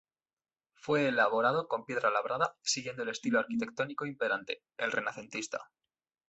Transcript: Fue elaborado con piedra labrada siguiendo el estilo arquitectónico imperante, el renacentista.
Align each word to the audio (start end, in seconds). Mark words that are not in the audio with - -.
Fue 0.73 1.09
elaborado 1.09 1.67
con 1.67 1.85
piedra 1.85 2.09
labrada 2.09 2.55
siguiendo 2.63 3.03
el 3.03 3.09
estilo 3.09 3.37
arquitectónico 3.37 4.07
imperante, 4.07 4.63
el 4.79 4.91
renacentista. 4.91 5.69